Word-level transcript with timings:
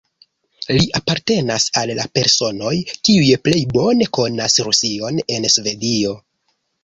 Li 0.75 0.85
apartenas 0.99 1.67
al 1.81 1.91
la 1.99 2.05
personoj, 2.19 2.71
kiuj 3.09 3.29
plej 3.47 3.61
bone 3.75 4.07
konas 4.19 4.57
Rusion 4.69 5.23
en 5.37 5.47
Svedio. 5.57 6.17